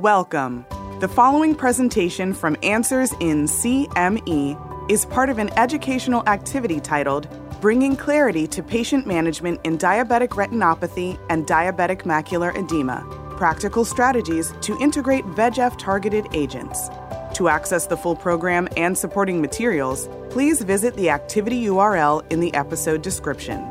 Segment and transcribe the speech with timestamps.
[0.00, 0.64] Welcome.
[1.00, 7.28] The following presentation from Answers in CME is part of an educational activity titled
[7.60, 13.04] Bringing Clarity to Patient Management in Diabetic Retinopathy and Diabetic Macular Edema
[13.36, 16.88] Practical Strategies to Integrate VEGF Targeted Agents.
[17.34, 22.54] To access the full program and supporting materials, please visit the activity URL in the
[22.54, 23.62] episode description.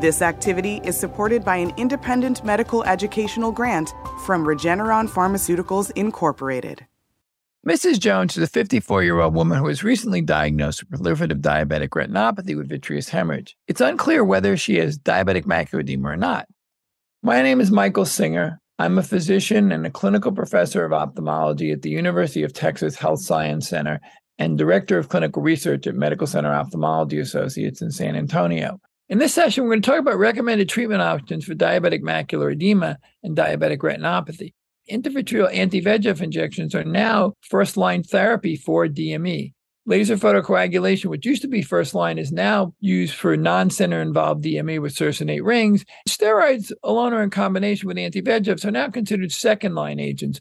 [0.00, 3.92] This activity is supported by an independent medical educational grant
[4.24, 6.86] from Regeneron Pharmaceuticals Incorporated.
[7.66, 7.98] Mrs.
[7.98, 12.56] Jones is a 54 year old woman who was recently diagnosed with proliferative diabetic retinopathy
[12.56, 13.56] with vitreous hemorrhage.
[13.68, 16.46] It's unclear whether she has diabetic macular edema or not.
[17.22, 18.60] My name is Michael Singer.
[18.78, 23.20] I'm a physician and a clinical professor of ophthalmology at the University of Texas Health
[23.22, 24.00] Science Center
[24.38, 28.80] and director of clinical research at Medical Center Ophthalmology Associates in San Antonio.
[29.08, 32.98] In this session, we're going to talk about recommended treatment options for diabetic macular edema
[33.22, 34.54] and diabetic retinopathy.
[34.90, 39.52] Intravitreal anti VEGF injections are now first line therapy for DME.
[39.86, 44.42] Laser photocoagulation, which used to be first line, is now used for non center involved
[44.42, 45.84] DME with circinate rings.
[46.08, 50.40] Steroids alone or in combination with anti VEGFs are now considered second line agents.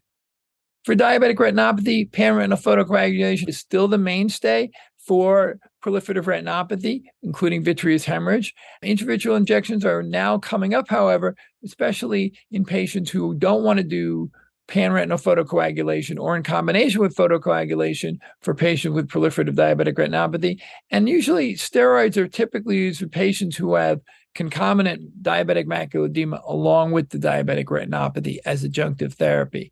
[0.85, 4.71] For diabetic retinopathy, panretinal photocoagulation is still the mainstay
[5.05, 8.53] for proliferative retinopathy, including vitreous hemorrhage.
[8.83, 14.31] Intravitreal injections are now coming up, however, especially in patients who don't want to do
[14.67, 20.61] panretinal photocoagulation or in combination with photocoagulation for patients with proliferative diabetic retinopathy.
[20.89, 23.99] And usually, steroids are typically used for patients who have
[24.35, 29.71] concomitant diabetic macular edema along with the diabetic retinopathy as adjunctive therapy.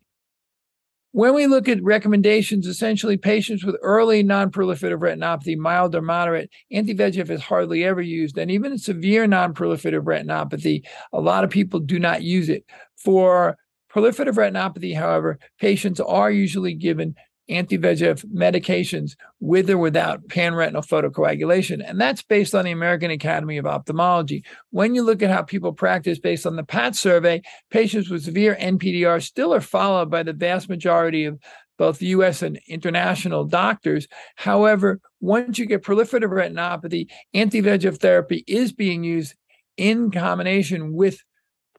[1.14, 7.28] When we look at recommendations, essentially patients with early non-proliferative retinopathy, mild or moderate, anti-VEGF
[7.28, 8.38] is hardly ever used.
[8.38, 12.64] And even in severe non-proliferative retinopathy, a lot of people do not use it.
[12.96, 13.58] For
[13.94, 17.14] proliferative retinopathy, however, patients are usually given
[17.48, 21.82] anti-VEGF medications with or without panretinal photocoagulation.
[21.84, 24.44] And that's based on the American Academy of Ophthalmology.
[24.70, 28.56] When you look at how people practice based on the PAT survey, patients with severe
[28.60, 31.38] NPDR still are followed by the vast majority of
[31.78, 34.06] both US and international doctors.
[34.36, 39.34] However, once you get proliferative retinopathy, anti-VEGF therapy is being used
[39.76, 41.18] in combination with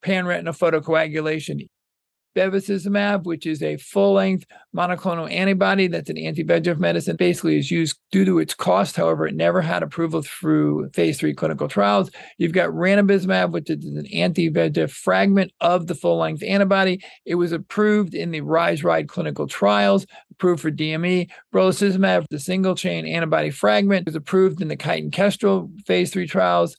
[0.02, 1.70] panretinal photocoagulation
[2.36, 4.46] bevacizumab, which is a full length
[4.76, 8.96] monoclonal antibody that's an anti VEGF medicine, basically is used due to its cost.
[8.96, 12.10] However, it never had approval through phase three clinical trials.
[12.38, 17.04] You've got ranibizumab, which is an anti VEGF fragment of the full length antibody.
[17.26, 21.30] It was approved in the RISE RIDE clinical trials, approved for DME.
[21.54, 26.28] Brolucizumab, the single chain antibody fragment, was approved in the Kite and Kestrel phase three
[26.28, 26.76] trials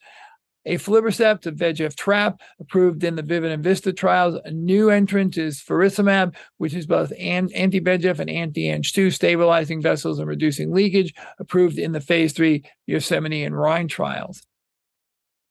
[0.66, 4.38] aflibercept, a VEGF trap, approved in the VIVID and VISTA trials.
[4.44, 10.72] A new entrant is faricimab, which is both anti-VEGF and anti-Ang2, stabilizing vessels and reducing
[10.72, 14.42] leakage, approved in the phase three Yosemite and Rhine trials.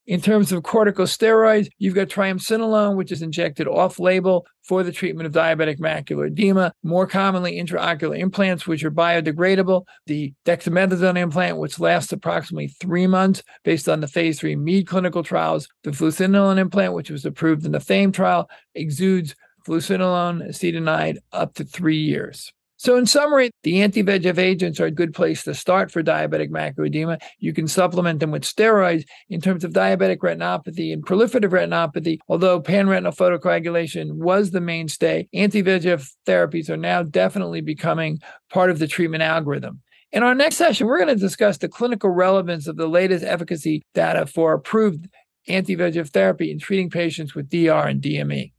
[0.05, 5.27] In terms of corticosteroids, you've got triamcinolone, which is injected off label for the treatment
[5.27, 6.73] of diabetic macular edema.
[6.83, 9.85] More commonly, intraocular implants, which are biodegradable.
[10.07, 15.23] The dexamethasone implant, which lasts approximately three months based on the phase three MEAD clinical
[15.23, 15.69] trials.
[15.83, 19.35] The fluocinolone implant, which was approved in the FAME trial, exudes
[19.65, 22.51] fluocinolone acetonide up to three years.
[22.83, 26.49] So, in summary, the anti VEGF agents are a good place to start for diabetic
[26.49, 27.17] macular edema.
[27.39, 29.05] You can supplement them with steroids.
[29.29, 35.63] In terms of diabetic retinopathy and proliferative retinopathy, although panretinal photocoagulation was the mainstay, anti
[35.63, 39.81] VEGF therapies are now definitely becoming part of the treatment algorithm.
[40.11, 43.81] In our next session, we're going to discuss the clinical relevance of the latest efficacy
[43.93, 45.07] data for approved
[45.47, 48.51] anti VEGF therapy in treating patients with DR and DME.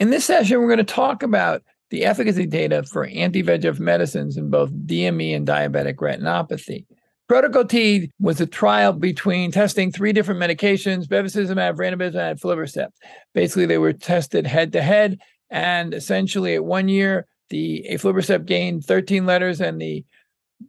[0.00, 4.36] In this session, we're going to talk about the efficacy data for anti VEGF medicines
[4.36, 6.84] in both DME and diabetic retinopathy.
[7.28, 12.92] Protocol T was a trial between testing three different medications, bevacizumab, ranibizumab, aflibercept.
[13.34, 15.18] Basically, they were tested head to head,
[15.50, 20.04] and essentially at one year, the aflibercept gained 13 letters and the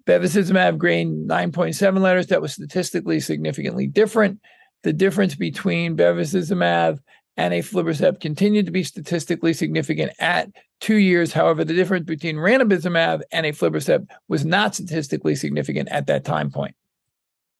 [0.05, 2.27] bevacizumab gained 9.7 letters.
[2.27, 4.39] That was statistically significantly different.
[4.83, 6.99] The difference between bevacizumab
[7.39, 10.50] and aflibercept continued to be statistically significant at
[10.81, 11.31] two years.
[11.31, 16.75] However, the difference between ranibizumab and aflibercept was not statistically significant at that time point.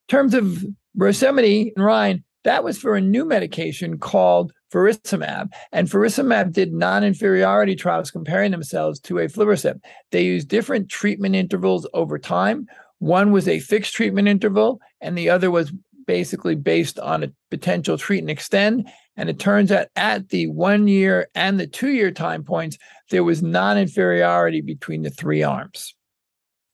[0.10, 0.66] In terms of
[0.96, 5.54] Yosemite and Rhine, that was for a new medication called faricimab.
[5.72, 9.80] And faricimab did non-inferiority trials comparing themselves to aflibercept.
[10.12, 12.68] They used different treatment intervals over time.
[12.98, 15.72] One was a fixed treatment interval, and the other was
[16.10, 18.90] basically based on a potential treat and extend.
[19.16, 22.80] And it turns out at the one year and the two year time points,
[23.12, 25.94] there was non inferiority between the three arms.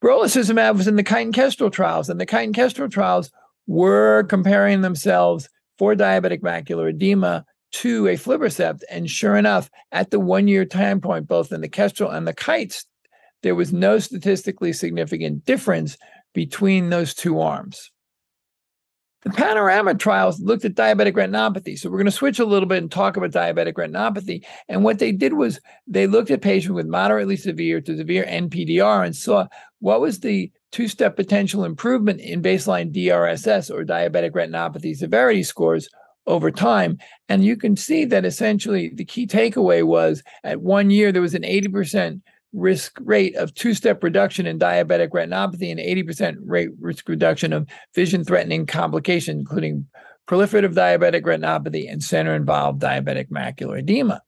[0.02, 3.30] Brolucizumab was in the Kite and Kestrel trials, and the Kite and Kestrel trials
[3.68, 7.44] were comparing themselves for diabetic macular edema
[7.74, 8.84] to a aflibercept.
[8.90, 12.34] And sure enough, at the one year time point, both in the Kestrel and the
[12.34, 12.86] Kites,
[13.44, 15.98] there was no statistically significant difference
[16.34, 17.92] between those two arms.
[19.25, 21.80] The panorama trials looked at diabetic retinopathy.
[21.80, 24.45] So we're going to switch a little bit and talk about diabetic retinopathy.
[24.69, 29.04] And what they did was they looked at patients with moderately severe to severe NPDR
[29.04, 29.48] and saw
[29.80, 35.89] what was the two step potential improvement in baseline DRSS or diabetic retinopathy severity scores
[36.27, 37.00] over time.
[37.27, 41.33] And you can see that essentially the key takeaway was at one year, there was
[41.33, 42.22] an 80%
[42.56, 47.68] risk rate of two step reduction in diabetic retinopathy and 80% rate risk reduction of
[47.94, 49.88] vision threatening complications, including
[50.28, 54.22] proliferative diabetic retinopathy and center involved diabetic macular edema.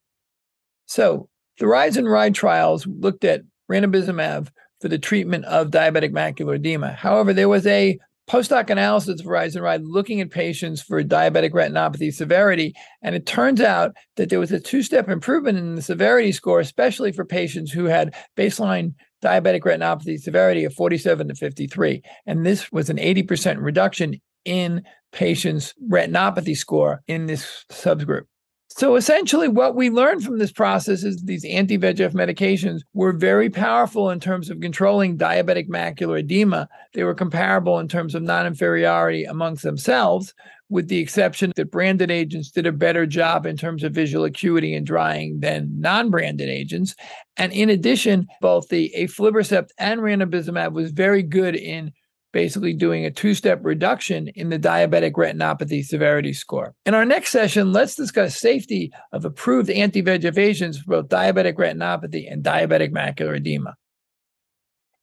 [0.85, 1.29] So
[1.59, 3.41] the RISE and RIDE trials looked at
[3.71, 4.49] ranibizumab
[4.79, 6.91] for the treatment of diabetic macular edema.
[6.91, 7.97] However, there was a
[8.27, 12.75] post hoc analysis of and RIDE looking at patients for diabetic retinopathy severity.
[13.01, 16.59] And it turns out that there was a two step improvement in the severity score,
[16.59, 18.93] especially for patients who had baseline
[19.23, 22.03] diabetic retinopathy severity of 47 to 53.
[22.25, 28.25] And this was an 80% reduction in patients' retinopathy score in this subgroup.
[28.69, 33.49] So essentially, what we learned from this process is these anti VEGF medications were very
[33.49, 36.67] powerful in terms of controlling diabetic macular edema.
[36.93, 40.33] They were comparable in terms of non inferiority amongst themselves,
[40.69, 44.75] with the exception that branded agents did a better job in terms of visual acuity
[44.75, 46.93] and drying than non branded agents.
[47.37, 51.93] And in addition, both the aflibercept and ranibizumab was very good in
[52.37, 56.75] basically doing a two step reduction in the diabetic retinopathy severity score.
[56.85, 61.55] In our next session, let's discuss safety of approved anti VEGF agents for both diabetic
[61.55, 63.75] retinopathy and diabetic macular edema.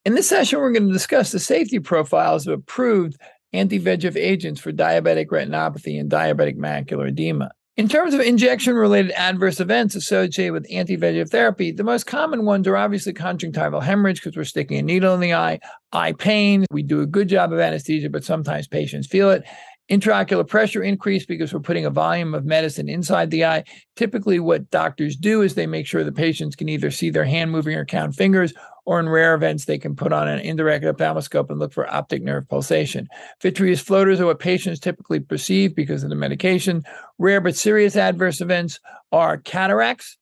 [0.05, 3.19] In this session, we're going to discuss the safety profiles of approved
[3.51, 7.51] anti VEGF agents for diabetic retinopathy and diabetic macular edema.
[7.77, 12.45] In terms of injection related adverse events associated with anti VEGF therapy, the most common
[12.45, 15.59] ones are obviously conjunctival hemorrhage because we're sticking a needle in the eye,
[15.91, 16.65] eye pain.
[16.71, 19.43] We do a good job of anesthesia, but sometimes patients feel it.
[19.91, 23.65] Intraocular pressure increase because we're putting a volume of medicine inside the eye.
[23.97, 27.51] Typically, what doctors do is they make sure the patients can either see their hand
[27.51, 28.53] moving or count fingers,
[28.85, 32.21] or in rare events, they can put on an indirect ophthalmoscope and look for optic
[32.21, 33.07] nerve pulsation.
[33.41, 36.83] Vitreous floaters are what patients typically perceive because of the medication.
[37.17, 38.79] Rare but serious adverse events
[39.11, 40.17] are cataracts,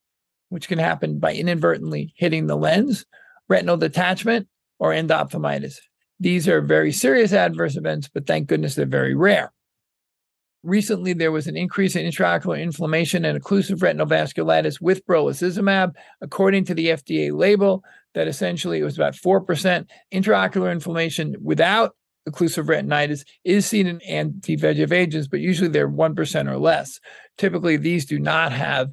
[0.48, 3.04] which can happen by inadvertently hitting the lens,
[3.48, 5.76] retinal detachment, or endophthalmitis.
[6.20, 9.52] These are very serious adverse events, but thank goodness they're very rare.
[10.64, 15.92] Recently, there was an increase in intraocular inflammation and occlusive retinal vasculitis with brolucizumab.
[16.22, 17.84] According to the FDA label,
[18.14, 21.94] that essentially it was about 4% intraocular inflammation without
[22.26, 26.98] occlusive retinitis is seen in anti-VEGF agents, but usually they're 1% or less.
[27.36, 28.90] Typically, these do not have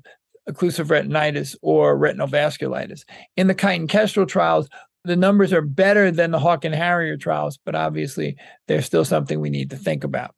[0.50, 3.04] occlusive retinitis or retinal vasculitis.
[3.38, 4.68] In the Kite and Kestrel trials,
[5.06, 8.36] the numbers are better than the Hawk and Harrier trials, but obviously
[8.68, 10.36] they're still something we need to think about.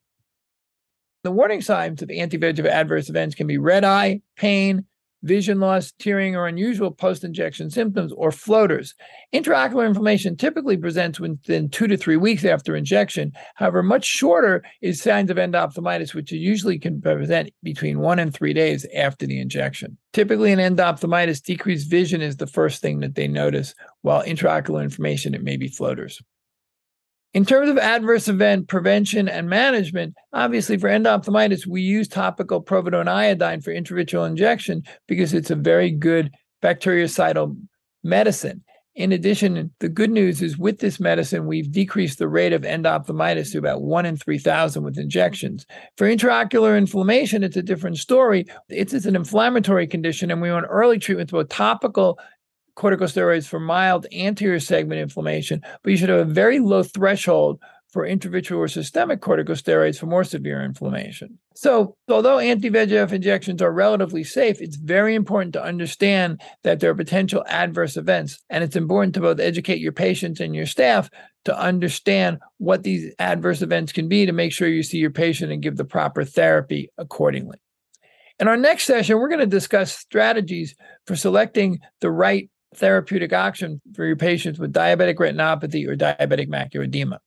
[1.23, 4.85] The warning signs of anti-VEGF adverse events can be red eye, pain,
[5.21, 8.93] vision loss, tearing, or unusual post injection symptoms, or floaters.
[9.33, 13.31] Intraocular inflammation typically presents within two to three weeks after injection.
[13.55, 18.51] However, much shorter is signs of endophthalmitis, which usually can present between one and three
[18.51, 19.97] days after the injection.
[20.11, 25.33] Typically, in endophthalmitis, decreased vision is the first thing that they notice, while intraocular inflammation,
[25.33, 26.21] it may be floaters.
[27.33, 33.07] In terms of adverse event prevention and management, obviously for endophthalmitis, we use topical povidone
[33.07, 36.29] iodine for intravitreal injection because it's a very good
[36.61, 37.57] bactericidal
[38.03, 38.63] medicine.
[38.95, 43.51] In addition, the good news is with this medicine, we've decreased the rate of endophthalmitis
[43.51, 45.65] to about one in 3,000 with injections.
[45.97, 48.45] For intraocular inflammation, it's a different story.
[48.69, 52.19] It's, it's an inflammatory condition, and we want early treatment, both topical
[52.75, 57.59] corticosteroids for mild anterior segment inflammation, but you should have a very low threshold
[57.93, 61.37] for intravitreal or systemic corticosteroids for more severe inflammation.
[61.53, 66.89] So, although anti VEGF injections are relatively safe, it's very important to understand that there
[66.89, 68.39] are potential adverse events.
[68.49, 71.11] And it's important to both educate your patients and your staff
[71.45, 75.51] to understand what these adverse events can be to make sure you see your patient
[75.51, 77.59] and give the proper therapy accordingly.
[78.39, 80.75] In our next session, we're going to discuss strategies
[81.05, 86.85] for selecting the right therapeutic option for your patients with diabetic retinopathy or diabetic macular
[86.85, 87.19] edema.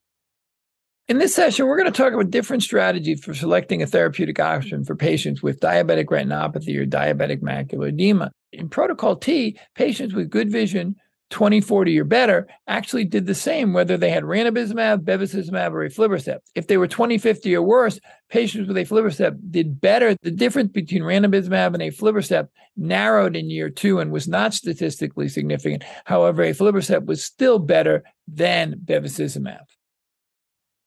[1.08, 4.84] In this session, we're going to talk about different strategies for selecting a therapeutic option
[4.84, 8.32] for patients with diabetic retinopathy or diabetic macular edema.
[8.52, 10.96] In Protocol T, patients with good vision
[11.30, 16.40] 2040 or better actually did the same whether they had ranibizumab, bevacizumab, or aflibercept.
[16.54, 17.98] If they were 2050 or worse,
[18.30, 20.16] patients with aflibercept did better.
[20.22, 25.84] The difference between ranibizumab and aflibercept narrowed in year two and was not statistically significant.
[26.04, 29.64] However, aflibercept was still better than bevacizumab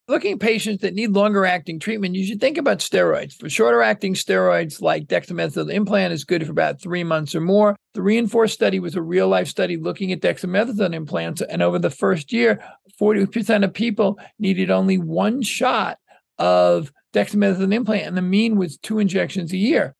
[0.09, 3.33] looking at patients that need longer acting treatment, you should think about steroids.
[3.33, 7.75] For shorter acting steroids like dexamethasone implant is good for about three months or more.
[7.93, 11.41] The REINFORCE study was a real life study looking at dexamethasone implants.
[11.41, 12.59] And over the first year,
[12.99, 15.99] 40% of people needed only one shot
[16.39, 19.95] of dexamethasone implant, and the mean was two injections a year.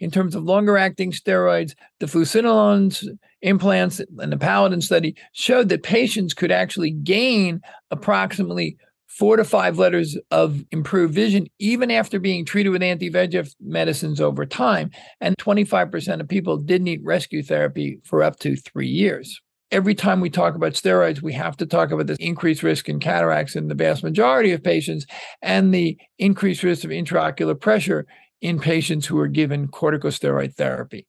[0.00, 3.04] In terms of longer acting steroids, the fluocinolones
[3.42, 8.76] implants and the Paladin study showed that patients could actually gain approximately
[9.08, 14.20] four to five letters of improved vision, even after being treated with anti VEGF medicines
[14.20, 14.90] over time.
[15.20, 19.40] And 25% of people did need rescue therapy for up to three years.
[19.70, 23.00] Every time we talk about steroids, we have to talk about the increased risk in
[23.00, 25.04] cataracts in the vast majority of patients
[25.42, 28.06] and the increased risk of intraocular pressure
[28.40, 31.06] in patients who are given corticosteroid therapy.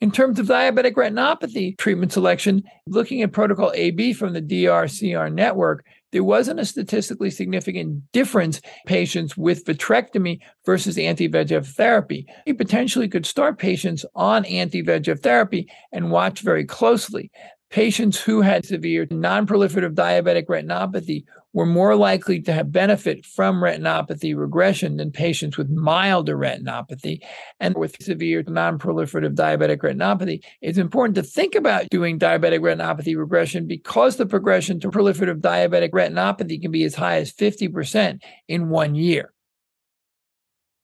[0.00, 5.84] In terms of diabetic retinopathy treatment selection, looking at protocol AB from the DRCR network,
[6.12, 12.26] there wasn't a statistically significant difference patients with vitrectomy versus anti-VEGF therapy.
[12.46, 17.30] You potentially could start patients on anti-VEGF therapy and watch very closely.
[17.72, 21.24] Patients who had severe non-proliferative diabetic retinopathy
[21.54, 27.20] were more likely to have benefit from retinopathy regression than patients with milder retinopathy.
[27.60, 33.66] And with severe non-proliferative diabetic retinopathy, it's important to think about doing diabetic retinopathy regression
[33.66, 38.94] because the progression to proliferative diabetic retinopathy can be as high as 50% in one
[38.94, 39.32] year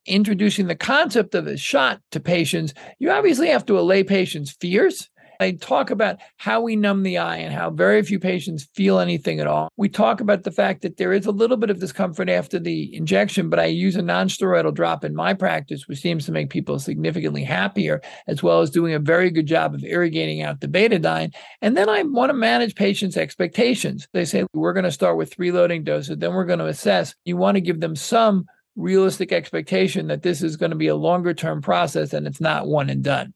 [0.07, 5.11] introducing the concept of a shot to patients, you obviously have to allay patients' fears.
[5.41, 9.39] I talk about how we numb the eye and how very few patients feel anything
[9.39, 9.69] at all.
[9.77, 12.95] We talk about the fact that there is a little bit of discomfort after the
[12.95, 16.81] injection, but I use a nonsteroidal drop in my practice, which seems to make people
[16.81, 21.33] significantly happier, as well as doing a very good job of irrigating out the betadine.
[21.63, 24.09] And then I want to manage patients' expectations.
[24.13, 27.15] They say, we're going to start with three loading doses, then we're going to assess.
[27.25, 30.97] You want to give them some realistic expectation that this is going to be a
[30.97, 33.35] longer term process and it's not one and done.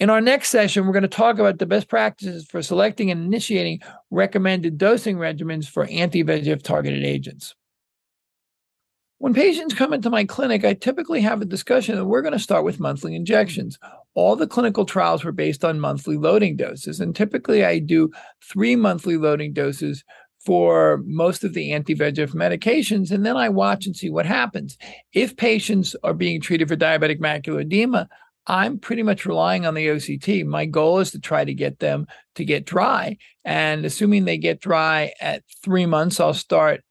[0.00, 3.22] In our next session, we're going to talk about the best practices for selecting and
[3.22, 3.80] initiating
[4.10, 7.54] recommended dosing regimens for anti VEGF targeted agents.
[9.18, 12.38] When patients come into my clinic, I typically have a discussion and we're going to
[12.38, 13.78] start with monthly injections.
[14.14, 18.10] All the clinical trials were based on monthly loading doses, and typically I do
[18.42, 20.02] three monthly loading doses
[20.38, 24.78] for most of the anti VEGF medications, and then I watch and see what happens.
[25.12, 28.08] If patients are being treated for diabetic macular edema,
[28.46, 30.44] I'm pretty much relying on the OCT.
[30.44, 33.16] My goal is to try to get them to get dry.
[33.44, 36.82] And assuming they get dry at three months, I'll start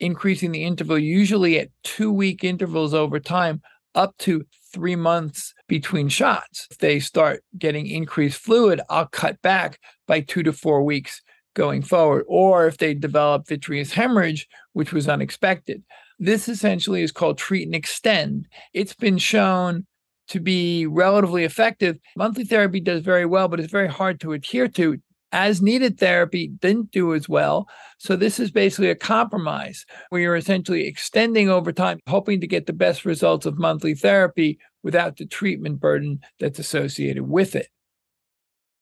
[0.00, 3.62] increasing the interval, usually at two week intervals over time,
[3.94, 6.68] up to three months between shots.
[6.70, 11.22] If they start getting increased fluid, I'll cut back by two to four weeks
[11.54, 12.24] going forward.
[12.28, 15.82] Or if they develop vitreous hemorrhage, which was unexpected.
[16.20, 18.46] This essentially is called treat and extend.
[18.72, 19.86] It's been shown
[20.28, 21.98] to be relatively effective.
[22.16, 24.98] Monthly therapy does very well, but it's very hard to adhere to.
[25.30, 27.68] As needed therapy didn't do as well.
[27.98, 32.66] So, this is basically a compromise where you're essentially extending over time, hoping to get
[32.66, 37.68] the best results of monthly therapy without the treatment burden that's associated with it.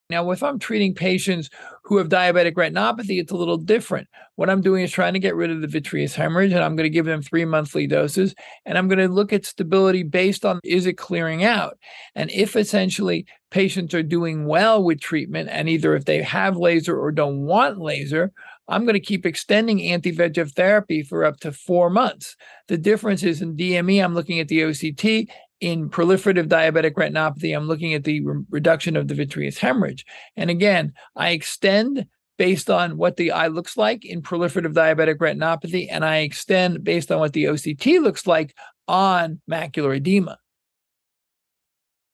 [0.09, 1.51] Now, if I'm treating patients
[1.83, 4.07] who have diabetic retinopathy, it's a little different.
[4.37, 6.85] What I'm doing is trying to get rid of the vitreous hemorrhage, and I'm going
[6.85, 8.33] to give them three monthly doses.
[8.65, 11.77] And I'm going to look at stability based on is it clearing out?
[12.15, 16.97] And if essentially patients are doing well with treatment, and either if they have laser
[16.97, 18.33] or don't want laser,
[18.69, 22.37] I'm going to keep extending anti VEGF therapy for up to four months.
[22.69, 25.29] The difference is in DME, I'm looking at the OCT,
[25.61, 30.05] in proliferative diabetic retinopathy, I'm looking at the re- reduction of the vitreous hemorrhage.
[30.37, 32.07] And again, I extend
[32.39, 37.11] based on what the eye looks like in proliferative diabetic retinopathy, and I extend based
[37.11, 38.55] on what the OCT looks like
[38.87, 40.39] on macular edema.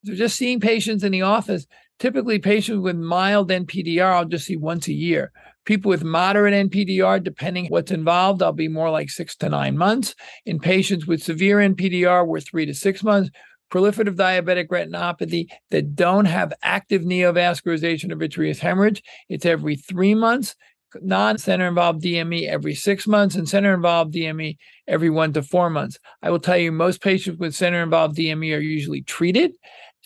[0.04, 1.66] So, just seeing patients in the office,
[2.02, 5.30] typically patients with mild NPDR, I'll just see once a year.
[5.64, 10.16] People with moderate NPDR, depending what's involved, I'll be more like six to nine months.
[10.44, 13.30] In patients with severe NPDR, we're three to six months.
[13.72, 20.56] Proliferative diabetic retinopathy that don't have active neovascularization or vitreous hemorrhage, it's every three months.
[21.00, 24.56] non center involved DME every six months and center involved DME
[24.88, 26.00] every one to four months.
[26.20, 29.52] I will tell you, most patients with center involved DME are usually treated.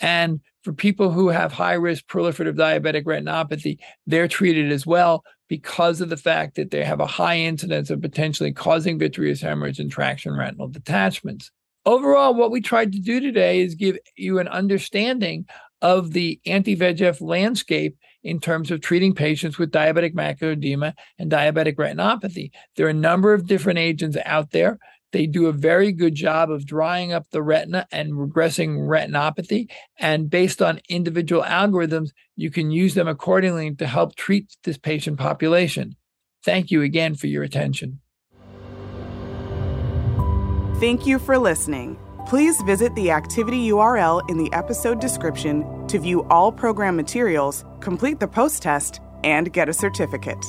[0.01, 6.01] And for people who have high risk proliferative diabetic retinopathy, they're treated as well because
[6.01, 9.91] of the fact that they have a high incidence of potentially causing vitreous hemorrhage and
[9.91, 11.51] traction retinal detachments.
[11.85, 15.47] Overall, what we tried to do today is give you an understanding
[15.83, 21.31] of the anti VEGF landscape in terms of treating patients with diabetic macular edema and
[21.31, 22.51] diabetic retinopathy.
[22.75, 24.81] There are a number of different agents out there.
[25.13, 29.71] They do a very good job of drying up the retina and regressing retinopathy.
[29.99, 35.19] And based on individual algorithms, you can use them accordingly to help treat this patient
[35.19, 35.97] population.
[36.45, 38.01] Thank you again for your attention.
[40.79, 41.99] Thank you for listening.
[42.27, 48.21] Please visit the activity URL in the episode description to view all program materials, complete
[48.21, 50.45] the post test, and get a certificate.